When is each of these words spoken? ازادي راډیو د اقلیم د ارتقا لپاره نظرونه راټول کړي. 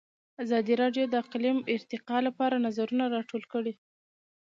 ازادي 0.43 0.73
راډیو 0.81 1.05
د 1.09 1.13
اقلیم 1.23 1.57
د 1.61 1.67
ارتقا 1.77 2.17
لپاره 2.27 2.63
نظرونه 2.67 3.03
راټول 3.15 3.43
کړي. 3.53 3.73